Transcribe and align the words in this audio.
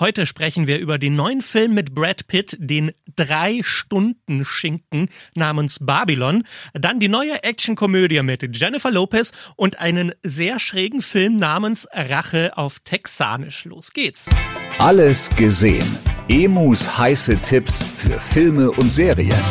Heute 0.00 0.26
sprechen 0.26 0.66
wir 0.66 0.78
über 0.78 0.96
den 0.96 1.14
neuen 1.14 1.42
Film 1.42 1.74
mit 1.74 1.94
Brad 1.94 2.26
Pitt, 2.26 2.56
den 2.58 2.92
Drei-Stunden-Schinken 3.16 5.10
namens 5.34 5.78
Babylon, 5.78 6.44
dann 6.72 7.00
die 7.00 7.08
neue 7.08 7.44
Actionkomödie 7.44 8.22
mit 8.22 8.56
Jennifer 8.56 8.90
Lopez 8.90 9.32
und 9.56 9.78
einen 9.78 10.12
sehr 10.22 10.58
schrägen 10.58 11.02
Film 11.02 11.36
namens 11.36 11.86
Rache 11.92 12.56
auf 12.56 12.78
Texanisch. 12.80 13.66
Los 13.66 13.92
geht's. 13.92 14.26
Alles 14.78 15.28
gesehen. 15.36 15.98
Emus 16.28 16.96
heiße 16.96 17.38
Tipps 17.38 17.82
für 17.82 18.18
Filme 18.18 18.70
und 18.70 18.88
Serien. 18.88 19.44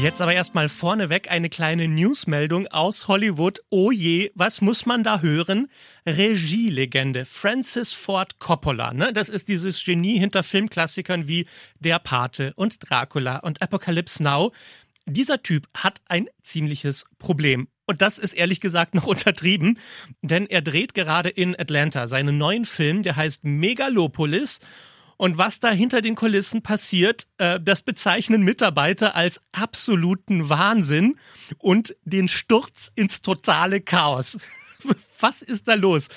Jetzt 0.00 0.20
aber 0.20 0.34
erstmal 0.34 0.68
vorneweg 0.68 1.30
eine 1.30 1.48
kleine 1.48 1.88
Newsmeldung 1.88 2.66
aus 2.66 3.08
Hollywood. 3.08 3.60
Oh 3.70 3.90
je, 3.90 4.30
was 4.34 4.60
muss 4.60 4.86
man 4.86 5.02
da 5.02 5.20
hören? 5.20 5.68
Regielegende 6.06 7.24
Francis 7.24 7.92
Ford 7.92 8.38
Coppola, 8.38 8.92
ne? 8.92 9.12
Das 9.12 9.28
ist 9.28 9.48
dieses 9.48 9.82
Genie 9.82 10.18
hinter 10.18 10.42
Filmklassikern 10.42 11.26
wie 11.26 11.46
Der 11.78 11.98
Pate 12.00 12.52
und 12.56 12.78
Dracula 12.80 13.38
und 13.38 13.62
Apocalypse 13.62 14.22
Now. 14.22 14.52
Dieser 15.06 15.42
Typ 15.42 15.68
hat 15.74 16.00
ein 16.08 16.28
ziemliches 16.42 17.06
Problem. 17.18 17.68
Und 17.86 18.02
das 18.02 18.18
ist 18.18 18.34
ehrlich 18.34 18.60
gesagt 18.60 18.94
noch 18.94 19.06
untertrieben, 19.06 19.78
denn 20.22 20.46
er 20.46 20.60
dreht 20.60 20.94
gerade 20.94 21.28
in 21.28 21.58
Atlanta 21.58 22.08
seinen 22.08 22.36
neuen 22.36 22.64
Film, 22.64 23.02
der 23.02 23.16
heißt 23.16 23.44
Megalopolis. 23.44 24.58
Und 25.16 25.38
was 25.38 25.60
da 25.60 25.70
hinter 25.70 26.00
den 26.00 26.14
Kulissen 26.14 26.62
passiert, 26.62 27.26
äh, 27.38 27.60
das 27.60 27.82
bezeichnen 27.82 28.42
Mitarbeiter 28.42 29.14
als 29.14 29.40
absoluten 29.52 30.48
Wahnsinn 30.48 31.16
und 31.58 31.96
den 32.04 32.28
Sturz 32.28 32.90
ins 32.94 33.22
totale 33.22 33.80
Chaos. 33.80 34.38
was 35.20 35.42
ist 35.42 35.68
da 35.68 35.74
los? 35.74 36.08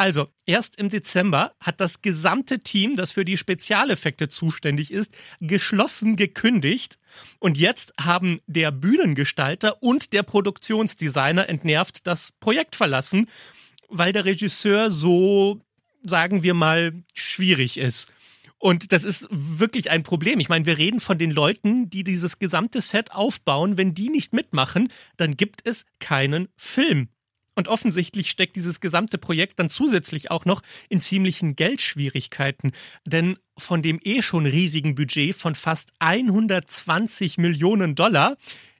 Also, 0.00 0.28
erst 0.46 0.78
im 0.78 0.90
Dezember 0.90 1.54
hat 1.60 1.80
das 1.80 2.02
gesamte 2.02 2.60
Team, 2.60 2.94
das 2.94 3.10
für 3.10 3.24
die 3.24 3.36
Spezialeffekte 3.36 4.28
zuständig 4.28 4.92
ist, 4.92 5.10
geschlossen 5.40 6.14
gekündigt. 6.14 6.98
Und 7.40 7.58
jetzt 7.58 7.94
haben 8.00 8.38
der 8.46 8.70
Bühnengestalter 8.70 9.82
und 9.82 10.12
der 10.12 10.22
Produktionsdesigner 10.22 11.48
entnervt 11.48 12.06
das 12.06 12.30
Projekt 12.30 12.76
verlassen, 12.76 13.26
weil 13.88 14.12
der 14.12 14.24
Regisseur 14.24 14.92
so, 14.92 15.60
sagen 16.04 16.44
wir 16.44 16.54
mal, 16.54 17.02
schwierig 17.12 17.76
ist. 17.76 18.08
Und 18.58 18.92
das 18.92 19.04
ist 19.04 19.28
wirklich 19.30 19.90
ein 19.90 20.02
Problem. 20.02 20.40
Ich 20.40 20.48
meine, 20.48 20.66
wir 20.66 20.78
reden 20.78 21.00
von 21.00 21.16
den 21.16 21.30
Leuten, 21.30 21.90
die 21.90 22.02
dieses 22.02 22.38
gesamte 22.38 22.80
Set 22.80 23.12
aufbauen. 23.12 23.78
Wenn 23.78 23.94
die 23.94 24.10
nicht 24.10 24.32
mitmachen, 24.32 24.92
dann 25.16 25.36
gibt 25.36 25.60
es 25.64 25.86
keinen 26.00 26.48
Film. 26.56 27.08
Und 27.54 27.66
offensichtlich 27.66 28.30
steckt 28.30 28.54
dieses 28.54 28.80
gesamte 28.80 29.18
Projekt 29.18 29.58
dann 29.58 29.68
zusätzlich 29.68 30.30
auch 30.30 30.44
noch 30.44 30.62
in 30.88 31.00
ziemlichen 31.00 31.56
Geldschwierigkeiten. 31.56 32.70
Denn 33.04 33.36
von 33.56 33.82
dem 33.82 33.98
eh 34.04 34.22
schon 34.22 34.46
riesigen 34.46 34.94
Budget 34.94 35.34
von 35.34 35.56
fast 35.56 35.90
120 35.98 37.36
Millionen 37.38 37.96
Dollar 37.96 38.36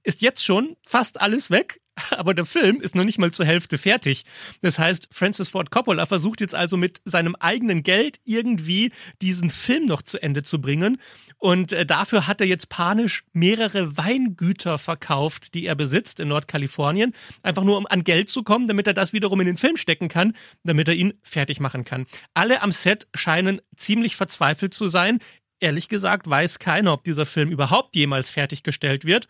ist 0.09 0.23
jetzt 0.23 0.42
schon 0.42 0.77
fast 0.87 1.20
alles 1.20 1.51
weg. 1.51 1.81
Aber 2.17 2.33
der 2.33 2.47
Film 2.47 2.81
ist 2.81 2.95
noch 2.95 3.05
nicht 3.05 3.19
mal 3.19 3.31
zur 3.31 3.45
Hälfte 3.45 3.77
fertig. 3.77 4.24
Das 4.63 4.79
heißt, 4.79 5.08
Francis 5.13 5.48
Ford 5.48 5.70
Coppola 5.70 6.07
versucht 6.07 6.41
jetzt 6.41 6.55
also 6.55 6.77
mit 6.77 7.02
seinem 7.05 7.35
eigenen 7.36 7.83
Geld 7.83 8.19
irgendwie 8.24 8.91
diesen 9.20 9.51
Film 9.51 9.85
noch 9.85 10.01
zu 10.01 10.23
Ende 10.23 10.42
zu 10.42 10.61
bringen. 10.61 10.98
Und 11.36 11.73
äh, 11.73 11.85
dafür 11.85 12.27
hat 12.27 12.41
er 12.41 12.46
jetzt 12.46 12.70
panisch 12.70 13.24
mehrere 13.33 13.98
Weingüter 13.98 14.79
verkauft, 14.79 15.55
die 15.55 15.67
er 15.67 15.74
besitzt 15.74 16.20
in 16.20 16.29
Nordkalifornien. 16.29 17.13
Einfach 17.42 17.64
nur, 17.64 17.77
um 17.77 17.86
an 17.86 18.02
Geld 18.02 18.30
zu 18.30 18.42
kommen, 18.42 18.67
damit 18.67 18.86
er 18.86 18.95
das 18.95 19.13
wiederum 19.13 19.40
in 19.40 19.46
den 19.46 19.57
Film 19.58 19.77
stecken 19.77 20.08
kann, 20.08 20.35
damit 20.64 20.89
er 20.89 20.95
ihn 20.95 21.14
fertig 21.23 21.61
machen 21.61 21.85
kann. 21.85 22.07
Alle 22.33 22.63
am 22.63 22.73
Set 22.73 23.08
scheinen 23.14 23.61
ziemlich 23.77 24.17
verzweifelt 24.17 24.73
zu 24.73 24.89
sein. 24.89 25.19
Ehrlich 25.61 25.89
gesagt 25.89 26.30
weiß 26.30 26.61
keiner, 26.61 26.92
ob 26.92 27.05
dieser 27.05 27.27
Film 27.27 27.51
überhaupt 27.51 27.96
jemals 27.96 28.30
fertiggestellt 28.30 29.05
wird. 29.05 29.27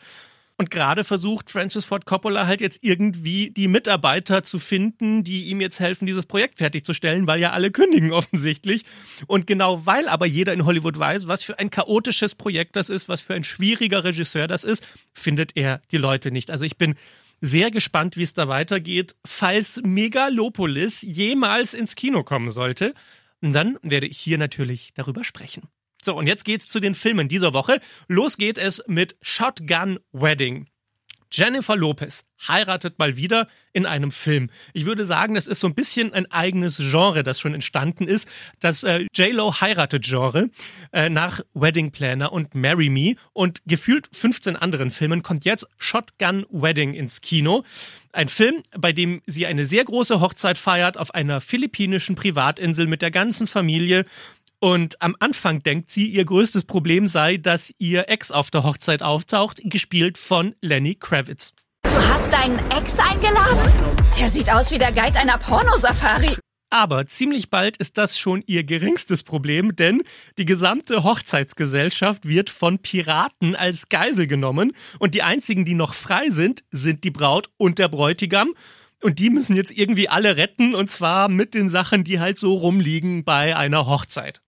Und 0.61 0.73
gerade 0.73 1.05
versucht 1.05 1.53
Francis 1.53 1.85
Ford 1.85 2.05
Coppola 2.05 2.49
halt 2.49 2.61
jetzt 2.61 2.81
irgendwie 2.83 3.53
die 3.53 3.69
Mitarbeiter 3.69 4.43
zu 4.43 4.59
finden, 4.59 5.23
die 5.23 5.45
ihm 5.45 5.61
jetzt 5.61 5.79
helfen, 5.79 6.05
dieses 6.05 6.27
Projekt 6.27 6.59
fertigzustellen, 6.59 7.29
weil 7.29 7.39
ja 7.39 7.53
alle 7.53 7.71
kündigen 7.71 8.13
offensichtlich. 8.13 8.85
Und 9.29 9.47
genau 9.47 9.87
weil 9.87 10.09
aber 10.09 10.27
jeder 10.27 10.53
in 10.53 10.65
Hollywood 10.65 10.99
weiß, 10.99 11.29
was 11.29 11.45
für 11.45 11.61
ein 11.61 11.71
chaotisches 11.71 12.35
Projekt 12.35 12.75
das 12.75 12.89
ist, 12.91 13.09
was 13.09 13.21
für 13.21 13.35
ein 13.35 13.45
schwieriger 13.45 14.03
Regisseur 14.03 14.49
das 14.49 14.65
ist, 14.65 14.85
findet 15.15 15.57
er 15.57 15.81
die 15.93 15.97
Leute 15.97 16.33
nicht. 16.33 16.51
Also 16.51 16.65
ich 16.65 16.77
bin 16.77 16.97
sehr 17.41 17.71
gespannt, 17.71 18.17
wie 18.17 18.25
es 18.25 18.35
da 18.35 18.49
weitergeht, 18.49 19.15
falls 19.25 19.81
Megalopolis 19.85 21.03
jemals 21.03 21.73
ins 21.73 21.95
Kino 21.95 22.25
kommen 22.25 22.51
sollte. 22.51 22.95
Und 23.41 23.53
dann 23.53 23.79
werde 23.83 24.09
ich 24.09 24.19
hier 24.19 24.39
natürlich 24.39 24.93
darüber 24.95 25.23
sprechen. 25.23 25.69
So, 26.03 26.17
und 26.17 26.27
jetzt 26.27 26.45
geht's 26.45 26.69
zu 26.69 26.81
den 26.81 26.95
Filmen 26.95 27.29
dieser 27.29 27.53
Woche. 27.55 27.81
Los 28.07 28.37
geht 28.37 28.59
es 28.59 28.83
mit 28.87 29.17
Shotgun 29.21 29.99
Wedding. 30.13 30.69
Jennifer 31.31 31.77
Lopez 31.77 32.25
heiratet 32.47 32.99
mal 32.99 33.17
wieder 33.17 33.49
in 33.73 33.85
einem 33.85 34.11
Film. 34.11 34.51
Ich 34.73 34.87
würde 34.87 35.05
sagen, 35.05 35.35
das 35.35 35.47
ist 35.47 35.61
so 35.61 35.67
ein 35.67 35.75
bisschen 35.75 36.13
ein 36.13 36.31
eigenes 36.31 36.79
Genre, 36.79 37.23
das 37.23 37.39
schon 37.39 37.55
entstanden 37.55 38.09
ist. 38.09 38.29
Das 38.61 38.83
äh, 38.83 39.07
J-Lo 39.15 39.61
heiratet 39.61 40.05
Genre 40.05 40.49
äh, 40.93 41.11
nach 41.11 41.41
Wedding 41.53 41.91
Planner 41.91 42.33
und 42.33 42.55
Marry 42.55 42.89
Me 42.89 43.17
und 43.33 43.61
gefühlt 43.67 44.09
15 44.13 44.57
anderen 44.57 44.91
Filmen 44.91 45.23
kommt 45.23 45.45
jetzt 45.45 45.67
Shotgun 45.77 46.47
Wedding 46.51 46.95
ins 46.95 47.21
Kino. 47.21 47.65
Ein 48.13 48.29
Film, 48.29 48.63
bei 48.77 48.93
dem 48.93 49.21
sie 49.27 49.47
eine 49.47 49.67
sehr 49.67 49.85
große 49.85 50.21
Hochzeit 50.21 50.57
feiert 50.57 50.97
auf 50.97 51.15
einer 51.15 51.41
philippinischen 51.41 52.17
Privatinsel 52.17 52.87
mit 52.87 53.03
der 53.03 53.11
ganzen 53.11 53.47
Familie 53.47 54.07
und 54.61 55.01
am 55.03 55.17
Anfang 55.21 55.63
denkt 55.63 55.91
sie, 55.91 56.07
ihr 56.07 56.25
größtes 56.25 56.65
Problem 56.65 57.07
sei, 57.07 57.37
dass 57.37 57.73
ihr 57.79 58.09
Ex 58.09 58.31
auf 58.31 58.51
der 58.51 58.65
Hochzeit 58.65 59.03
auftaucht, 59.03 59.61
gespielt 59.65 60.19
von 60.19 60.55
Lenny 60.61 60.95
Kravitz. 60.95 61.53
Du 61.83 61.91
hast 61.91 62.33
deinen 62.33 62.59
Ex 62.71 62.99
eingeladen? 62.99 63.73
Der 64.19 64.29
sieht 64.29 64.51
aus 64.53 64.71
wie 64.71 64.79
der 64.79 64.93
Guide 64.93 65.19
einer 65.19 65.39
Pornosafari. 65.39 66.37
Aber 66.71 67.07
ziemlich 67.07 67.49
bald 67.49 67.79
ist 67.79 67.97
das 67.97 68.19
schon 68.19 68.43
ihr 68.47 68.63
geringstes 68.63 69.23
Problem, 69.23 69.75
denn 69.75 70.03
die 70.37 70.45
gesamte 70.45 71.03
Hochzeitsgesellschaft 71.03 72.29
wird 72.29 72.51
von 72.51 72.79
Piraten 72.79 73.57
als 73.57 73.89
Geisel 73.89 74.27
genommen 74.27 74.73
und 74.99 75.15
die 75.15 75.23
einzigen, 75.23 75.65
die 75.65 75.75
noch 75.75 75.95
frei 75.95 76.29
sind, 76.29 76.65
sind 76.71 77.05
die 77.05 77.11
Braut 77.11 77.49
und 77.57 77.79
der 77.79 77.89
Bräutigam. 77.89 78.53
Und 79.01 79.21
die 79.21 79.31
müssen 79.31 79.55
jetzt 79.55 79.71
irgendwie 79.71 80.09
alle 80.09 80.37
retten 80.37 80.75
und 80.75 80.91
zwar 80.91 81.29
mit 81.29 81.55
den 81.55 81.69
Sachen, 81.69 82.05
die 82.05 82.21
halt 82.21 82.39
so 82.39 82.55
rumliegen 82.55 83.25
bei 83.25 83.57
einer 83.57 83.87
Hochzeit. 83.87 84.43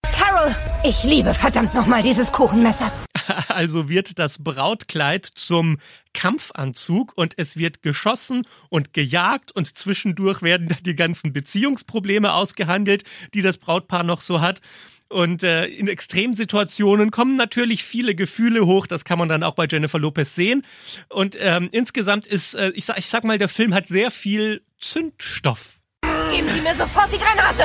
Ich 0.84 1.04
liebe 1.04 1.34
verdammt 1.34 1.74
nochmal 1.74 2.02
dieses 2.02 2.32
Kuchenmesser. 2.32 2.92
Also 3.48 3.88
wird 3.88 4.18
das 4.18 4.42
Brautkleid 4.42 5.24
zum 5.24 5.78
Kampfanzug 6.14 7.12
und 7.16 7.34
es 7.36 7.56
wird 7.56 7.82
geschossen 7.82 8.44
und 8.70 8.92
gejagt 8.92 9.52
und 9.52 9.78
zwischendurch 9.78 10.42
werden 10.42 10.68
da 10.68 10.76
die 10.80 10.96
ganzen 10.96 11.32
Beziehungsprobleme 11.32 12.32
ausgehandelt, 12.32 13.04
die 13.34 13.42
das 13.42 13.58
Brautpaar 13.58 14.02
noch 14.02 14.20
so 14.20 14.40
hat. 14.40 14.60
Und 15.08 15.42
äh, 15.42 15.66
in 15.66 15.88
Extremsituationen 15.88 17.10
kommen 17.10 17.36
natürlich 17.36 17.84
viele 17.84 18.14
Gefühle 18.14 18.64
hoch. 18.66 18.86
Das 18.86 19.04
kann 19.04 19.18
man 19.18 19.28
dann 19.28 19.42
auch 19.42 19.54
bei 19.54 19.66
Jennifer 19.70 19.98
Lopez 19.98 20.34
sehen. 20.34 20.64
Und 21.08 21.36
ähm, 21.40 21.68
insgesamt 21.72 22.26
ist, 22.26 22.54
äh, 22.54 22.70
ich, 22.74 22.84
sag, 22.84 22.98
ich 22.98 23.06
sag 23.06 23.24
mal, 23.24 23.38
der 23.38 23.48
Film 23.48 23.74
hat 23.74 23.88
sehr 23.88 24.10
viel 24.10 24.62
Zündstoff. 24.78 25.79
Geben 26.40 26.54
Sie 26.54 26.62
mir 26.62 26.74
sofort 26.74 27.12
die 27.12 27.18
Granate. 27.18 27.64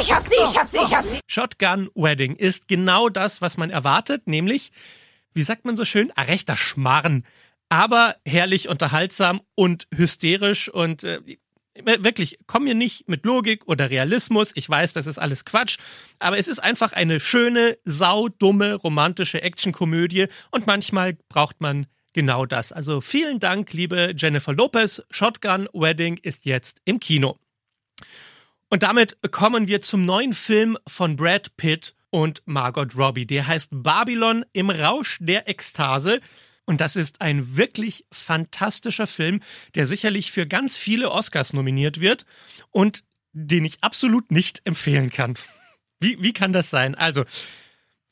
Ich 0.00 0.10
hab 0.10 0.26
sie, 0.26 0.36
ich 0.36 0.58
hab 0.58 0.66
sie, 0.66 0.78
ich 0.78 0.94
hab 0.94 1.04
sie. 1.04 1.20
Shotgun 1.26 1.90
Wedding 1.94 2.34
ist 2.34 2.68
genau 2.68 3.10
das, 3.10 3.42
was 3.42 3.58
man 3.58 3.68
erwartet, 3.68 4.26
nämlich, 4.26 4.72
wie 5.34 5.42
sagt 5.42 5.66
man 5.66 5.76
so 5.76 5.84
schön, 5.84 6.10
ein 6.12 6.24
rechter 6.24 6.56
Schmarren. 6.56 7.26
Aber 7.68 8.16
herrlich 8.24 8.70
unterhaltsam 8.70 9.42
und 9.56 9.88
hysterisch 9.94 10.70
und 10.70 11.04
äh, 11.04 11.20
wirklich, 11.84 12.38
komm 12.46 12.64
mir 12.64 12.74
nicht 12.74 13.10
mit 13.10 13.26
Logik 13.26 13.68
oder 13.68 13.90
Realismus. 13.90 14.52
Ich 14.54 14.70
weiß, 14.70 14.94
das 14.94 15.06
ist 15.06 15.18
alles 15.18 15.44
Quatsch. 15.44 15.76
Aber 16.18 16.38
es 16.38 16.48
ist 16.48 16.60
einfach 16.60 16.94
eine 16.94 17.20
schöne, 17.20 17.76
saudumme, 17.84 18.72
romantische 18.72 19.42
Actionkomödie. 19.42 20.28
Und 20.50 20.66
manchmal 20.66 21.18
braucht 21.28 21.60
man 21.60 21.86
genau 22.14 22.46
das. 22.46 22.72
Also 22.72 23.02
vielen 23.02 23.38
Dank, 23.38 23.74
liebe 23.74 24.14
Jennifer 24.16 24.54
Lopez. 24.54 25.02
Shotgun 25.10 25.68
Wedding 25.74 26.18
ist 26.22 26.46
jetzt 26.46 26.80
im 26.86 27.00
Kino. 27.00 27.36
Und 28.68 28.82
damit 28.82 29.16
kommen 29.30 29.68
wir 29.68 29.80
zum 29.82 30.04
neuen 30.04 30.32
Film 30.32 30.76
von 30.86 31.14
Brad 31.16 31.56
Pitt 31.56 31.94
und 32.10 32.42
Margot 32.46 32.96
Robbie. 32.96 33.26
Der 33.26 33.46
heißt 33.46 33.68
Babylon 33.72 34.44
im 34.52 34.70
Rausch 34.70 35.18
der 35.20 35.48
Ekstase. 35.48 36.20
Und 36.64 36.80
das 36.80 36.96
ist 36.96 37.20
ein 37.20 37.56
wirklich 37.56 38.04
fantastischer 38.10 39.06
Film, 39.06 39.40
der 39.76 39.86
sicherlich 39.86 40.32
für 40.32 40.46
ganz 40.46 40.76
viele 40.76 41.12
Oscars 41.12 41.52
nominiert 41.52 42.00
wird 42.00 42.26
und 42.72 43.04
den 43.32 43.64
ich 43.64 43.78
absolut 43.82 44.32
nicht 44.32 44.62
empfehlen 44.64 45.10
kann. 45.10 45.34
Wie, 46.00 46.20
wie 46.20 46.32
kann 46.32 46.52
das 46.52 46.70
sein? 46.70 46.94
Also, 46.94 47.24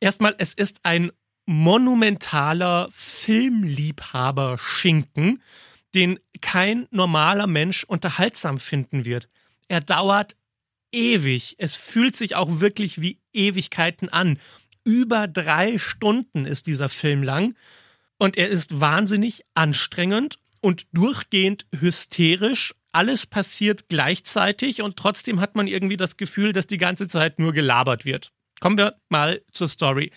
erstmal, 0.00 0.34
es 0.38 0.54
ist 0.54 0.80
ein 0.84 1.10
monumentaler 1.46 2.88
Filmliebhaber-Schinken, 2.92 5.42
den 5.94 6.18
kein 6.40 6.86
normaler 6.90 7.46
Mensch 7.46 7.84
unterhaltsam 7.84 8.58
finden 8.58 9.04
wird. 9.04 9.28
Er 9.68 9.80
dauert 9.80 10.36
ewig. 10.92 11.56
Es 11.58 11.74
fühlt 11.74 12.16
sich 12.16 12.36
auch 12.36 12.60
wirklich 12.60 13.00
wie 13.00 13.20
Ewigkeiten 13.32 14.08
an. 14.08 14.38
Über 14.84 15.26
drei 15.28 15.78
Stunden 15.78 16.44
ist 16.44 16.66
dieser 16.66 16.88
Film 16.88 17.22
lang 17.22 17.56
und 18.18 18.36
er 18.36 18.48
ist 18.48 18.80
wahnsinnig 18.80 19.42
anstrengend 19.54 20.38
und 20.60 20.86
durchgehend 20.92 21.66
hysterisch. 21.78 22.74
Alles 22.92 23.26
passiert 23.26 23.88
gleichzeitig 23.88 24.82
und 24.82 24.96
trotzdem 24.96 25.40
hat 25.40 25.56
man 25.56 25.66
irgendwie 25.66 25.96
das 25.96 26.16
Gefühl, 26.16 26.52
dass 26.52 26.66
die 26.66 26.78
ganze 26.78 27.08
Zeit 27.08 27.38
nur 27.38 27.52
gelabert 27.52 28.04
wird. 28.04 28.32
Kommen 28.60 28.78
wir 28.78 28.96
mal 29.08 29.42
zur 29.52 29.68
Story. 29.68 30.10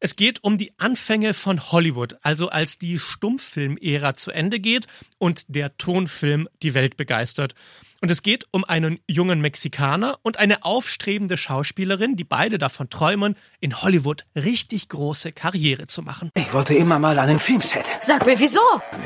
Es 0.00 0.16
geht 0.16 0.42
um 0.42 0.58
die 0.58 0.72
Anfänge 0.78 1.32
von 1.32 1.70
Hollywood, 1.70 2.16
also 2.22 2.48
als 2.48 2.76
die 2.76 2.98
Stummfilmära 2.98 4.14
zu 4.14 4.32
Ende 4.32 4.58
geht 4.58 4.88
und 5.18 5.44
der 5.54 5.76
Tonfilm 5.76 6.48
die 6.60 6.74
Welt 6.74 6.96
begeistert. 6.96 7.54
Und 8.02 8.10
es 8.10 8.24
geht 8.24 8.46
um 8.50 8.64
einen 8.64 8.98
jungen 9.06 9.40
Mexikaner 9.40 10.18
und 10.22 10.40
eine 10.40 10.64
aufstrebende 10.64 11.36
Schauspielerin, 11.36 12.16
die 12.16 12.24
beide 12.24 12.58
davon 12.58 12.90
träumen, 12.90 13.36
in 13.60 13.80
Hollywood 13.80 14.24
richtig 14.34 14.88
große 14.88 15.30
Karriere 15.30 15.86
zu 15.86 16.02
machen. 16.02 16.32
Ich 16.34 16.52
wollte 16.52 16.74
immer 16.74 16.98
mal 16.98 17.16
einen 17.20 17.38
Filmset. 17.38 17.84
Sag 18.00 18.26
mir, 18.26 18.40
wieso? 18.40 18.58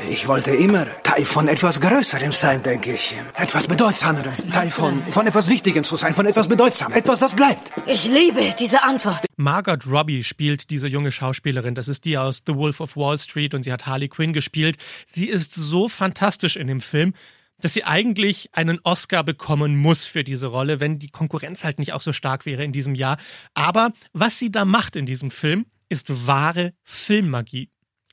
Ich 0.09 0.27
wollte 0.27 0.55
immer 0.55 0.87
Teil 1.03 1.25
von 1.25 1.47
etwas 1.47 1.79
Größerem 1.79 2.31
sein, 2.31 2.63
denke 2.63 2.93
ich. 2.93 3.15
Etwas 3.35 3.67
Bedeutsamerem. 3.67 4.33
Teil 4.51 4.65
von, 4.65 5.03
von 5.11 5.27
etwas 5.27 5.47
Wichtigem 5.47 5.83
zu 5.83 5.95
sein, 5.95 6.15
von 6.15 6.25
etwas 6.25 6.47
Bedeutsamem. 6.47 6.97
Etwas, 6.97 7.19
das 7.19 7.35
bleibt. 7.35 7.71
Ich 7.85 8.05
liebe 8.05 8.41
diese 8.59 8.81
Antwort. 8.81 9.27
Margot 9.35 9.85
Robbie 9.85 10.23
spielt 10.23 10.71
diese 10.71 10.87
junge 10.87 11.11
Schauspielerin. 11.11 11.75
Das 11.75 11.87
ist 11.87 12.03
die 12.05 12.17
aus 12.17 12.41
The 12.47 12.55
Wolf 12.55 12.79
of 12.79 12.97
Wall 12.97 13.19
Street 13.19 13.53
und 13.53 13.61
sie 13.61 13.71
hat 13.71 13.85
Harley 13.85 14.07
Quinn 14.07 14.33
gespielt. 14.33 14.77
Sie 15.05 15.27
ist 15.27 15.53
so 15.53 15.87
fantastisch 15.87 16.55
in 16.55 16.65
dem 16.65 16.81
Film 16.81 17.13
dass 17.61 17.73
sie 17.73 17.83
eigentlich 17.83 18.49
einen 18.53 18.79
Oscar 18.83 19.23
bekommen 19.23 19.77
muss 19.77 20.05
für 20.05 20.23
diese 20.23 20.47
Rolle, 20.47 20.79
wenn 20.79 20.99
die 20.99 21.09
Konkurrenz 21.09 21.63
halt 21.63 21.79
nicht 21.79 21.93
auch 21.93 22.01
so 22.01 22.13
stark 22.13 22.45
wäre 22.45 22.63
in 22.63 22.71
diesem 22.71 22.95
Jahr. 22.95 23.17
Aber 23.53 23.91
was 24.13 24.39
sie 24.39 24.51
da 24.51 24.65
macht 24.65 24.95
in 24.95 25.05
diesem 25.05 25.31
Film, 25.31 25.65
ist 25.89 26.27
wahre 26.27 26.73
Filmmagie. 26.83 27.69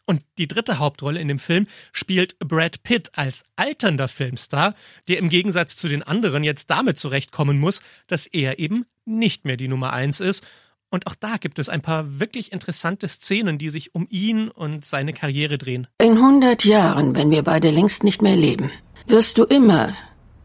Und 0.06 0.22
die 0.36 0.48
dritte 0.48 0.78
Hauptrolle 0.78 1.20
in 1.20 1.28
dem 1.28 1.38
Film 1.38 1.66
spielt 1.92 2.38
Brad 2.38 2.82
Pitt 2.82 3.10
als 3.14 3.42
alternder 3.56 4.08
Filmstar, 4.08 4.74
der 5.08 5.18
im 5.18 5.30
Gegensatz 5.30 5.76
zu 5.76 5.88
den 5.88 6.02
anderen 6.02 6.44
jetzt 6.44 6.68
damit 6.68 6.98
zurechtkommen 6.98 7.58
muss, 7.58 7.80
dass 8.06 8.26
er 8.26 8.58
eben 8.58 8.84
nicht 9.06 9.46
mehr 9.46 9.56
die 9.56 9.68
Nummer 9.68 9.92
eins 9.92 10.20
ist. 10.20 10.46
Und 10.90 11.06
auch 11.06 11.14
da 11.14 11.38
gibt 11.38 11.58
es 11.58 11.68
ein 11.68 11.82
paar 11.82 12.20
wirklich 12.20 12.52
interessante 12.52 13.08
Szenen, 13.08 13.58
die 13.58 13.70
sich 13.70 13.94
um 13.94 14.06
ihn 14.10 14.48
und 14.48 14.84
seine 14.84 15.12
Karriere 15.12 15.58
drehen. 15.58 15.88
In 16.00 16.12
100 16.12 16.64
Jahren, 16.64 17.16
wenn 17.16 17.30
wir 17.30 17.42
beide 17.42 17.70
längst 17.70 18.04
nicht 18.04 18.22
mehr 18.22 18.36
leben, 18.36 18.70
wirst 19.06 19.38
du 19.38 19.44
immer, 19.44 19.92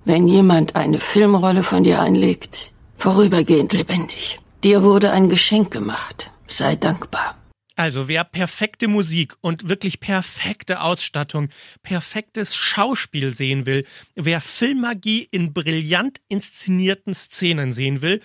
wenn 0.06 0.28
jemand 0.28 0.76
eine 0.76 1.00
Filmrolle 1.00 1.64
von 1.64 1.84
dir 1.84 2.02
einlegt, 2.02 2.72
vorübergehend 2.98 3.74
lebendig. 3.74 4.40
Dir 4.64 4.84
wurde 4.84 5.12
ein 5.12 5.30
Geschenk 5.30 5.72
gemacht. 5.72 6.32
Sei 6.48 6.76
dankbar. 6.76 7.36
Also 7.76 8.10
wer 8.10 8.26
perfekte 8.26 8.90
Musik 8.90 9.36
und 9.40 9.70
wirklich 9.70 10.02
perfekte 10.02 10.82
Ausstattung, 10.82 11.48
perfektes 11.82 12.54
Schauspiel 12.54 13.34
sehen 13.34 13.66
will, 13.66 13.86
wer 14.16 14.42
Filmmagie 14.42 15.26
in 15.32 15.54
brillant 15.54 16.20
inszenierten 16.28 17.14
Szenen 17.14 17.72
sehen 17.72 18.02
will, 18.02 18.20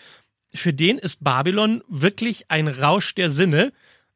für 0.53 0.73
den 0.73 0.99
ist 0.99 1.23
Babylon 1.23 1.83
wirklich 1.89 2.51
ein 2.51 2.67
Rausch 2.67 3.15
der 3.15 3.31
Sinne. 3.31 3.73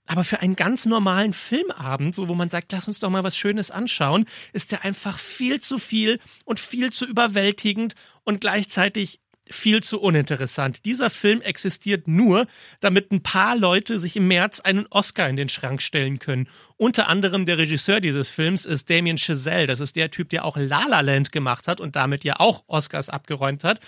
Aber 0.09 0.25
für 0.25 0.41
einen 0.41 0.57
ganz 0.57 0.87
normalen 0.87 1.33
Filmabend, 1.35 2.15
so 2.15 2.29
wo 2.29 2.35
man 2.35 2.49
sagt, 2.49 2.73
lass 2.73 2.89
uns 2.89 2.99
doch 2.99 3.11
mal 3.11 3.25
was 3.25 3.37
Schönes 3.37 3.71
anschauen, 3.71 4.25
ist 4.53 4.73
der 4.73 4.85
einfach 4.85 5.19
viel 5.19 5.61
zu 5.61 5.79
viel 5.79 6.19
und 6.45 6.59
viel 6.59 6.91
zu 6.91 7.07
überwältigend 7.07 7.95
und 8.25 8.41
gleichzeitig 8.41 9.21
viel 9.51 9.83
zu 9.83 10.01
uninteressant. 10.01 10.85
Dieser 10.85 11.11
Film 11.11 11.41
existiert 11.41 12.09
nur, 12.09 12.47
damit 12.81 13.11
ein 13.11 13.23
paar 13.23 13.57
Leute 13.57 13.99
sich 13.99 14.17
im 14.17 14.29
März 14.29 14.61
einen 14.61 14.87
Oscar 14.91 15.29
in 15.29 15.37
den 15.37 15.49
Schrank 15.49 15.83
stellen 15.83 16.19
können. 16.19 16.49
Unter 16.77 17.09
anderem 17.09 17.45
der 17.45 17.59
Regisseur 17.59 18.01
dieses 18.01 18.29
Films 18.29 18.65
ist 18.65 18.91
Damien 18.91 19.19
Chazelle. 19.19 19.67
Das 19.67 19.81
ist 19.81 19.97
der 19.97 20.11
Typ, 20.11 20.31
der 20.31 20.45
auch 20.45 20.57
La 20.57 20.87
La 20.87 21.01
Land 21.01 21.33
gemacht 21.33 21.69
hat 21.69 21.81
und 21.81 21.97
damit 21.97 22.25
ja 22.25 22.41
auch 22.41 22.65
Oscars 22.67 23.09
abgeräumt 23.09 23.65
hat. 23.65 23.81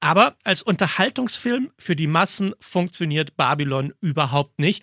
Aber 0.00 0.36
als 0.44 0.62
Unterhaltungsfilm 0.62 1.70
für 1.76 1.96
die 1.96 2.06
Massen 2.06 2.54
funktioniert 2.60 3.36
Babylon 3.36 3.92
überhaupt 4.00 4.58
nicht 4.58 4.82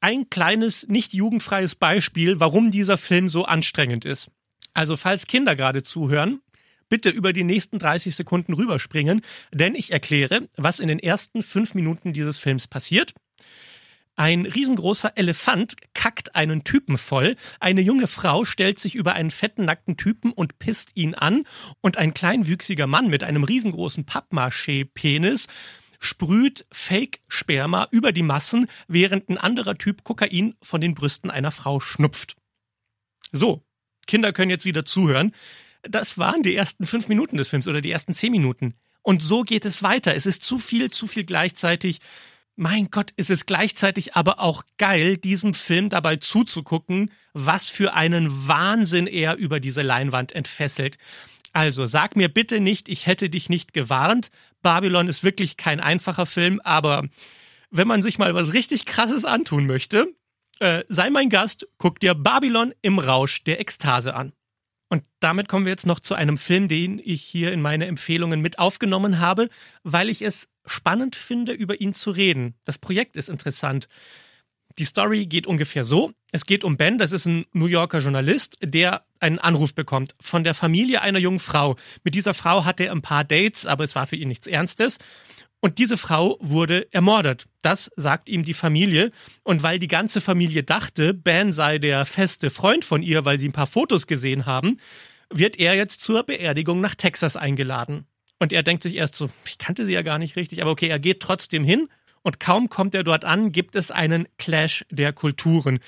ein 0.00 0.30
kleines, 0.30 0.86
nicht 0.88 1.12
jugendfreies 1.12 1.74
Beispiel, 1.74 2.40
warum 2.40 2.70
dieser 2.70 2.96
Film 2.96 3.28
so 3.28 3.44
anstrengend 3.44 4.04
ist. 4.04 4.30
Also 4.72 4.96
falls 4.96 5.26
Kinder 5.26 5.56
gerade 5.56 5.82
zuhören, 5.82 6.40
bitte 6.88 7.10
über 7.10 7.32
die 7.32 7.44
nächsten 7.44 7.78
30 7.78 8.14
Sekunden 8.14 8.52
rüberspringen, 8.52 9.22
denn 9.52 9.74
ich 9.74 9.92
erkläre, 9.92 10.48
was 10.56 10.80
in 10.80 10.88
den 10.88 10.98
ersten 10.98 11.42
fünf 11.42 11.74
Minuten 11.74 12.12
dieses 12.12 12.38
Films 12.38 12.66
passiert. 12.66 13.14
Ein 14.16 14.44
riesengroßer 14.44 15.16
Elefant 15.16 15.76
kackt 15.94 16.34
einen 16.34 16.62
Typen 16.62 16.98
voll, 16.98 17.36
eine 17.58 17.80
junge 17.80 18.06
Frau 18.06 18.44
stellt 18.44 18.78
sich 18.78 18.94
über 18.94 19.14
einen 19.14 19.30
fetten 19.30 19.64
nackten 19.64 19.96
Typen 19.96 20.32
und 20.32 20.58
pisst 20.58 20.90
ihn 20.94 21.14
an 21.14 21.44
und 21.80 21.96
ein 21.96 22.12
kleinwüchsiger 22.12 22.86
Mann 22.86 23.08
mit 23.08 23.24
einem 23.24 23.44
riesengroßen 23.44 24.04
Pappmaché-Penis 24.04 25.46
sprüht 26.00 26.66
Fake-Sperma 26.72 27.86
über 27.92 28.10
die 28.10 28.24
Massen, 28.24 28.66
während 28.88 29.28
ein 29.28 29.38
anderer 29.38 29.76
Typ 29.76 30.02
Kokain 30.02 30.54
von 30.60 30.80
den 30.80 30.94
Brüsten 30.94 31.30
einer 31.30 31.52
Frau 31.52 31.78
schnupft. 31.78 32.36
So, 33.30 33.62
Kinder 34.06 34.32
können 34.32 34.50
jetzt 34.50 34.64
wieder 34.64 34.84
zuhören. 34.84 35.32
Das 35.82 36.18
waren 36.18 36.42
die 36.42 36.56
ersten 36.56 36.84
fünf 36.84 37.08
Minuten 37.08 37.36
des 37.36 37.48
Films 37.48 37.68
oder 37.68 37.80
die 37.80 37.90
ersten 37.90 38.14
zehn 38.14 38.32
Minuten. 38.32 38.74
Und 39.02 39.22
so 39.22 39.42
geht 39.42 39.64
es 39.64 39.82
weiter. 39.82 40.14
Es 40.14 40.26
ist 40.26 40.42
zu 40.42 40.58
viel, 40.58 40.90
zu 40.90 41.06
viel 41.06 41.24
gleichzeitig. 41.24 42.00
Mein 42.56 42.90
Gott, 42.90 43.12
ist 43.16 43.30
es 43.30 43.46
gleichzeitig 43.46 44.16
aber 44.16 44.40
auch 44.40 44.64
geil, 44.78 45.16
diesem 45.16 45.54
Film 45.54 45.88
dabei 45.88 46.16
zuzugucken, 46.16 47.10
was 47.32 47.68
für 47.68 47.94
einen 47.94 48.48
Wahnsinn 48.48 49.06
er 49.06 49.36
über 49.36 49.60
diese 49.60 49.82
Leinwand 49.82 50.32
entfesselt. 50.32 50.98
Also 51.52 51.86
sag 51.86 52.16
mir 52.16 52.28
bitte 52.28 52.60
nicht, 52.60 52.88
ich 52.88 53.06
hätte 53.06 53.28
dich 53.28 53.48
nicht 53.48 53.72
gewarnt. 53.72 54.30
Babylon 54.62 55.08
ist 55.08 55.24
wirklich 55.24 55.56
kein 55.56 55.80
einfacher 55.80 56.26
Film, 56.26 56.60
aber 56.62 57.08
wenn 57.70 57.88
man 57.88 58.02
sich 58.02 58.18
mal 58.18 58.34
was 58.34 58.52
richtig 58.52 58.86
Krasses 58.86 59.24
antun 59.24 59.66
möchte, 59.66 60.14
äh, 60.60 60.84
sei 60.88 61.10
mein 61.10 61.30
Gast, 61.30 61.66
guck 61.78 62.00
dir 62.00 62.14
Babylon 62.14 62.74
im 62.82 62.98
Rausch 62.98 63.42
der 63.44 63.60
Ekstase 63.60 64.14
an. 64.14 64.32
Und 64.88 65.04
damit 65.20 65.48
kommen 65.48 65.66
wir 65.66 65.70
jetzt 65.70 65.86
noch 65.86 66.00
zu 66.00 66.14
einem 66.14 66.36
Film, 66.36 66.66
den 66.66 67.00
ich 67.02 67.22
hier 67.22 67.52
in 67.52 67.62
meine 67.62 67.86
Empfehlungen 67.86 68.40
mit 68.40 68.58
aufgenommen 68.58 69.20
habe, 69.20 69.48
weil 69.84 70.08
ich 70.08 70.20
es 70.20 70.48
spannend 70.66 71.14
finde, 71.14 71.52
über 71.52 71.80
ihn 71.80 71.94
zu 71.94 72.10
reden. 72.10 72.54
Das 72.64 72.78
Projekt 72.78 73.16
ist 73.16 73.28
interessant. 73.28 73.88
Die 74.80 74.86
Story 74.86 75.26
geht 75.26 75.46
ungefähr 75.46 75.84
so. 75.84 76.10
Es 76.32 76.46
geht 76.46 76.64
um 76.64 76.78
Ben, 76.78 76.96
das 76.96 77.12
ist 77.12 77.26
ein 77.26 77.44
New 77.52 77.66
Yorker 77.66 77.98
Journalist, 77.98 78.56
der 78.62 79.04
einen 79.18 79.38
Anruf 79.38 79.74
bekommt 79.74 80.14
von 80.22 80.42
der 80.42 80.54
Familie 80.54 81.02
einer 81.02 81.18
jungen 81.18 81.38
Frau. 81.38 81.76
Mit 82.02 82.14
dieser 82.14 82.32
Frau 82.32 82.64
hatte 82.64 82.86
er 82.86 82.92
ein 82.92 83.02
paar 83.02 83.22
Dates, 83.24 83.66
aber 83.66 83.84
es 83.84 83.94
war 83.94 84.06
für 84.06 84.16
ihn 84.16 84.28
nichts 84.28 84.46
Ernstes. 84.46 84.96
Und 85.60 85.76
diese 85.76 85.98
Frau 85.98 86.38
wurde 86.40 86.90
ermordet. 86.94 87.44
Das 87.60 87.90
sagt 87.96 88.30
ihm 88.30 88.42
die 88.42 88.54
Familie. 88.54 89.12
Und 89.42 89.62
weil 89.62 89.78
die 89.78 89.86
ganze 89.86 90.22
Familie 90.22 90.62
dachte, 90.62 91.12
Ben 91.12 91.52
sei 91.52 91.76
der 91.76 92.06
feste 92.06 92.48
Freund 92.48 92.82
von 92.82 93.02
ihr, 93.02 93.26
weil 93.26 93.38
sie 93.38 93.50
ein 93.50 93.52
paar 93.52 93.66
Fotos 93.66 94.06
gesehen 94.06 94.46
haben, 94.46 94.78
wird 95.28 95.58
er 95.58 95.74
jetzt 95.74 96.00
zur 96.00 96.22
Beerdigung 96.22 96.80
nach 96.80 96.94
Texas 96.94 97.36
eingeladen. 97.36 98.06
Und 98.38 98.54
er 98.54 98.62
denkt 98.62 98.82
sich 98.82 98.96
erst 98.96 99.14
so, 99.14 99.28
ich 99.44 99.58
kannte 99.58 99.84
sie 99.84 99.92
ja 99.92 100.00
gar 100.00 100.18
nicht 100.18 100.36
richtig, 100.36 100.62
aber 100.62 100.70
okay, 100.70 100.88
er 100.88 100.98
geht 100.98 101.20
trotzdem 101.20 101.64
hin 101.64 101.88
und 102.22 102.40
kaum 102.40 102.68
kommt 102.68 102.94
er 102.94 103.04
dort 103.04 103.24
an, 103.24 103.52
gibt 103.52 103.76
es 103.76 103.90
einen 103.90 104.28
Clash 104.38 104.84
der 104.90 105.12
Kulturen. 105.12 105.80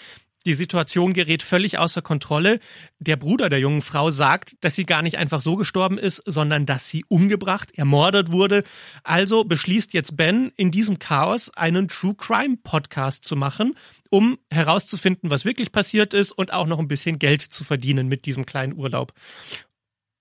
Die 0.44 0.54
Situation 0.54 1.12
gerät 1.12 1.42
völlig 1.42 1.78
außer 1.78 2.02
Kontrolle. 2.02 2.58
Der 2.98 3.16
Bruder 3.16 3.48
der 3.48 3.60
jungen 3.60 3.80
Frau 3.80 4.10
sagt, 4.10 4.54
dass 4.60 4.74
sie 4.74 4.84
gar 4.84 5.02
nicht 5.02 5.16
einfach 5.16 5.40
so 5.40 5.54
gestorben 5.54 5.98
ist, 5.98 6.20
sondern 6.26 6.66
dass 6.66 6.88
sie 6.88 7.04
umgebracht, 7.06 7.70
ermordet 7.76 8.32
wurde. 8.32 8.64
Also 9.04 9.44
beschließt 9.44 9.92
jetzt 9.92 10.16
Ben, 10.16 10.50
in 10.56 10.72
diesem 10.72 10.98
Chaos 10.98 11.50
einen 11.54 11.86
True 11.86 12.16
Crime 12.16 12.56
Podcast 12.62 13.24
zu 13.24 13.36
machen, 13.36 13.76
um 14.10 14.36
herauszufinden, 14.50 15.30
was 15.30 15.44
wirklich 15.44 15.70
passiert 15.70 16.12
ist 16.12 16.32
und 16.32 16.52
auch 16.52 16.66
noch 16.66 16.80
ein 16.80 16.88
bisschen 16.88 17.20
Geld 17.20 17.42
zu 17.42 17.62
verdienen 17.62 18.08
mit 18.08 18.24
diesem 18.26 18.44
kleinen 18.44 18.74
Urlaub. 18.74 19.12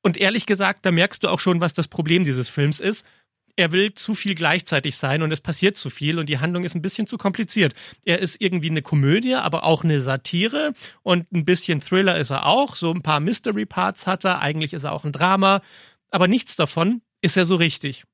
Und 0.03 0.17
ehrlich 0.17 0.45
gesagt, 0.45 0.85
da 0.85 0.91
merkst 0.91 1.23
du 1.23 1.29
auch 1.29 1.39
schon, 1.39 1.61
was 1.61 1.73
das 1.73 1.87
Problem 1.87 2.25
dieses 2.25 2.49
Films 2.49 2.79
ist 2.79 3.05
er 3.55 3.71
will 3.71 3.93
zu 3.93 4.15
viel 4.15 4.35
gleichzeitig 4.35 4.95
sein 4.97 5.21
und 5.21 5.31
es 5.31 5.41
passiert 5.41 5.77
zu 5.77 5.89
viel 5.89 6.19
und 6.19 6.29
die 6.29 6.39
Handlung 6.39 6.63
ist 6.63 6.75
ein 6.75 6.81
bisschen 6.81 7.07
zu 7.07 7.17
kompliziert. 7.17 7.73
Er 8.05 8.19
ist 8.19 8.39
irgendwie 8.39 8.69
eine 8.69 8.81
Komödie, 8.81 9.35
aber 9.35 9.63
auch 9.63 9.83
eine 9.83 10.01
Satire 10.01 10.73
und 11.03 11.31
ein 11.31 11.45
bisschen 11.45 11.81
Thriller 11.81 12.17
ist 12.17 12.29
er 12.29 12.45
auch. 12.45 12.75
So 12.75 12.91
ein 12.91 13.01
paar 13.01 13.19
Mystery 13.19 13.65
Parts 13.65 14.07
hat 14.07 14.25
er. 14.25 14.39
Eigentlich 14.39 14.73
ist 14.73 14.83
er 14.83 14.91
auch 14.91 15.05
ein 15.05 15.11
Drama, 15.11 15.61
aber 16.09 16.27
nichts 16.27 16.55
davon 16.55 17.01
ist 17.21 17.37
er 17.37 17.45
so 17.45 17.55
richtig. 17.55 18.05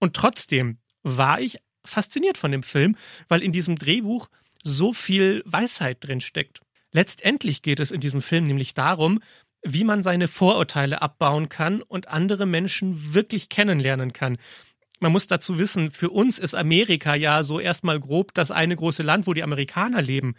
Und 0.00 0.14
trotzdem 0.14 0.78
war 1.02 1.40
ich 1.40 1.58
fasziniert 1.84 2.38
von 2.38 2.52
dem 2.52 2.62
Film, 2.62 2.96
weil 3.28 3.42
in 3.42 3.52
diesem 3.52 3.76
Drehbuch 3.76 4.28
so 4.62 4.92
viel 4.92 5.42
Weisheit 5.44 5.98
drin 6.00 6.20
steckt. 6.20 6.60
Letztendlich 6.92 7.62
geht 7.62 7.80
es 7.80 7.90
in 7.90 8.00
diesem 8.00 8.20
Film 8.20 8.44
nämlich 8.44 8.74
darum, 8.74 9.20
wie 9.64 9.84
man 9.84 10.02
seine 10.02 10.28
Vorurteile 10.28 11.02
abbauen 11.02 11.48
kann 11.48 11.82
und 11.82 12.08
andere 12.08 12.46
Menschen 12.46 13.14
wirklich 13.14 13.48
kennenlernen 13.48 14.12
kann. 14.12 14.38
Man 15.02 15.10
muss 15.10 15.26
dazu 15.26 15.58
wissen, 15.58 15.90
für 15.90 16.10
uns 16.10 16.38
ist 16.38 16.54
Amerika 16.54 17.16
ja 17.16 17.42
so 17.42 17.58
erstmal 17.58 17.98
grob 17.98 18.32
das 18.34 18.52
eine 18.52 18.76
große 18.76 19.02
Land, 19.02 19.26
wo 19.26 19.34
die 19.34 19.42
Amerikaner 19.42 20.00
leben. 20.00 20.36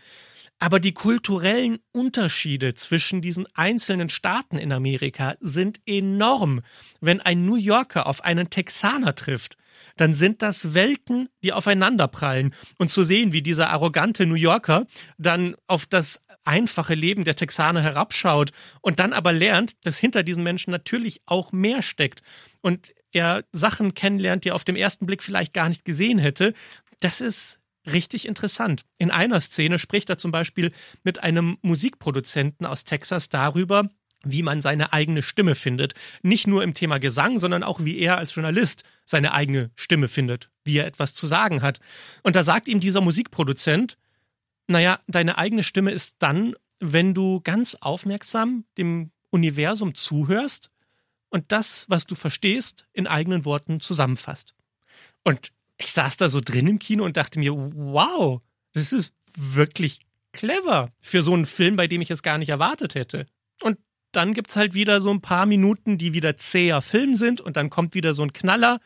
Aber 0.57 0.79
die 0.79 0.93
kulturellen 0.93 1.79
Unterschiede 1.91 2.73
zwischen 2.73 3.21
diesen 3.21 3.45
einzelnen 3.55 4.07
Staaten 4.07 4.57
in 4.57 4.71
Amerika 4.71 5.35
sind 5.41 5.81
enorm. 5.85 6.61
Wenn 7.01 7.19
ein 7.19 7.45
New 7.45 7.57
Yorker 7.57 8.07
auf 8.07 8.23
einen 8.23 8.49
Texaner 8.49 9.15
trifft, 9.15 9.57
dann 9.97 10.13
sind 10.13 10.41
das 10.41 10.73
Welten, 10.73 11.27
die 11.43 11.51
aufeinanderprallen. 11.51 12.55
Und 12.77 12.89
zu 12.89 13.03
sehen, 13.03 13.33
wie 13.33 13.41
dieser 13.41 13.69
arrogante 13.69 14.25
New 14.25 14.35
Yorker 14.35 14.85
dann 15.17 15.57
auf 15.67 15.87
das 15.87 16.21
einfache 16.45 16.95
Leben 16.95 17.25
der 17.25 17.35
Texaner 17.35 17.81
herabschaut 17.81 18.51
und 18.79 19.01
dann 19.01 19.11
aber 19.11 19.33
lernt, 19.33 19.85
dass 19.85 19.97
hinter 19.97 20.23
diesen 20.23 20.43
Menschen 20.43 20.71
natürlich 20.71 21.21
auch 21.25 21.51
mehr 21.51 21.81
steckt 21.81 22.21
und 22.61 22.93
er 23.13 23.45
Sachen 23.51 23.93
kennenlernt, 23.93 24.43
die 24.43 24.49
er 24.49 24.55
auf 24.55 24.65
dem 24.65 24.75
ersten 24.75 25.05
Blick 25.05 25.23
vielleicht 25.23 25.53
gar 25.53 25.69
nicht 25.69 25.85
gesehen 25.85 26.19
hätte, 26.19 26.53
das 26.99 27.21
ist 27.21 27.59
richtig 27.85 28.27
interessant. 28.27 28.83
In 28.97 29.11
einer 29.11 29.39
Szene 29.41 29.79
spricht 29.79 30.09
er 30.09 30.17
zum 30.17 30.31
Beispiel 30.31 30.71
mit 31.03 31.19
einem 31.19 31.57
Musikproduzenten 31.61 32.65
aus 32.65 32.83
Texas 32.83 33.29
darüber, 33.29 33.89
wie 34.23 34.41
man 34.41 34.61
seine 34.61 34.93
eigene 34.93 35.21
Stimme 35.21 35.53
findet. 35.53 35.93
Nicht 36.21 36.47
nur 36.47 36.63
im 36.63 36.73
Thema 36.73 36.97
Gesang, 36.97 37.39
sondern 37.39 37.63
auch 37.63 37.83
wie 37.83 37.99
er 37.99 38.17
als 38.17 38.33
Journalist 38.33 38.83
seine 39.05 39.33
eigene 39.33 39.71
Stimme 39.75 40.07
findet, 40.07 40.49
wie 40.63 40.77
er 40.77 40.85
etwas 40.85 41.13
zu 41.13 41.27
sagen 41.27 41.61
hat. 41.61 41.79
Und 42.23 42.35
da 42.35 42.43
sagt 42.43 42.69
ihm 42.69 42.79
dieser 42.79 43.01
Musikproduzent, 43.01 43.97
naja, 44.67 44.99
deine 45.07 45.37
eigene 45.37 45.61
Stimme 45.61 45.91
ist 45.91 46.15
dann, 46.19 46.55
wenn 46.79 47.13
du 47.13 47.41
ganz 47.41 47.75
aufmerksam 47.75 48.63
dem 48.77 49.11
Universum 49.29 49.93
zuhörst 49.93 50.69
und 51.33 51.51
das, 51.51 51.85
was 51.89 52.05
du 52.05 52.13
verstehst, 52.13 52.85
in 52.93 53.07
eigenen 53.07 53.43
Worten 53.43 53.79
zusammenfasst. 53.79 54.53
Und 55.23 55.51
ich 55.79 55.91
saß 55.91 56.15
da 56.17 56.29
so 56.29 56.39
drin 56.41 56.67
im 56.67 56.77
Kino 56.77 57.03
und 57.03 57.17
dachte 57.17 57.39
mir, 57.39 57.53
wow, 57.55 58.39
das 58.73 58.93
ist 58.93 59.15
wirklich 59.35 60.01
clever 60.31 60.91
für 61.01 61.23
so 61.23 61.33
einen 61.33 61.47
Film, 61.47 61.75
bei 61.75 61.87
dem 61.87 62.01
ich 62.01 62.11
es 62.11 62.21
gar 62.21 62.37
nicht 62.37 62.49
erwartet 62.49 62.93
hätte. 62.93 63.25
Und 63.63 63.79
dann 64.11 64.35
gibt 64.35 64.51
es 64.51 64.55
halt 64.55 64.75
wieder 64.75 65.01
so 65.01 65.09
ein 65.09 65.21
paar 65.21 65.47
Minuten, 65.47 65.97
die 65.97 66.13
wieder 66.13 66.37
zäher 66.37 66.83
Film 66.83 67.15
sind 67.15 67.41
und 67.41 67.57
dann 67.57 67.71
kommt 67.71 67.95
wieder 67.95 68.13
so 68.13 68.21
ein 68.21 68.33
Knaller. 68.33 68.79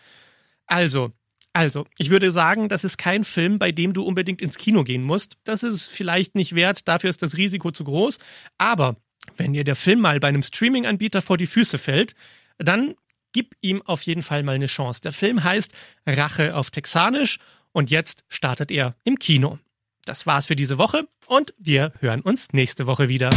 Also, 0.68 1.12
also, 1.52 1.86
ich 1.98 2.12
würde 2.12 2.32
sagen, 2.32 2.70
das 2.70 2.86
ist 2.86 2.98
kein 2.98 3.26
Film, 3.26 3.60
bei 3.60 3.74
dem 3.74 3.92
du 3.92 4.04
unbedingt 4.04 4.42
ins 4.42 4.58
Kino 4.58 4.86
gehen 4.86 5.04
musst. 5.04 5.38
Das 5.44 5.64
ist 5.64 5.88
vielleicht 5.88 6.36
nicht 6.36 6.56
wert, 6.56 6.88
dafür 6.88 7.10
ist 7.10 7.22
das 7.24 7.36
Risiko 7.36 7.72
zu 7.72 7.84
groß. 7.84 8.20
Aber 8.58 8.96
wenn 9.36 9.54
dir 9.54 9.64
der 9.64 9.76
Film 9.76 10.00
mal 10.00 10.20
bei 10.20 10.28
einem 10.28 10.44
Streaming-Anbieter 10.44 11.22
vor 11.22 11.38
die 11.38 11.46
Füße 11.46 11.78
fällt, 11.78 12.16
dann 12.58 12.96
gib 13.34 13.56
ihm 13.62 13.82
auf 13.84 14.04
jeden 14.04 14.24
Fall 14.24 14.44
mal 14.44 14.56
eine 14.56 14.68
Chance. 14.68 15.02
Der 15.02 15.12
Film 15.12 15.44
heißt 15.44 15.74
Rache 16.06 16.56
auf 16.56 16.72
Texanisch 16.72 17.40
und 17.72 17.92
jetzt 17.92 18.24
startet 18.30 18.72
er 18.72 18.96
im 19.04 19.20
Kino. 19.20 19.60
Das 20.06 20.26
war's 20.26 20.46
für 20.46 20.56
diese 20.56 20.78
Woche 20.78 21.08
und 21.28 21.54
wir 21.58 21.92
hören 22.00 22.22
uns 22.22 22.54
nächste 22.54 22.88
Woche 22.88 23.10
wieder. 23.10 23.30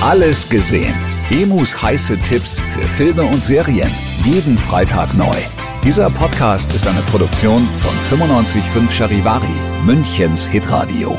Alles 0.00 0.48
gesehen. 0.48 0.94
Emus 1.30 1.82
heiße 1.82 2.20
Tipps 2.20 2.60
für 2.60 2.86
Filme 2.86 3.22
und 3.22 3.42
Serien. 3.42 3.90
Jeden 4.24 4.56
Freitag 4.56 5.12
neu. 5.14 5.36
Dieser 5.82 6.10
Podcast 6.10 6.72
ist 6.74 6.86
eine 6.86 7.02
Produktion 7.02 7.66
von 7.76 8.18
955 8.18 8.96
Charivari, 8.96 9.46
Münchens 9.84 10.46
Hitradio. 10.46 11.18